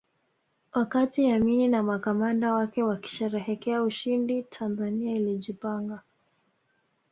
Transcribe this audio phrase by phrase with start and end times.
[0.73, 6.01] Wakati Amini na makamanda wake wakisherehekea ushindi Tanzania ilijipanga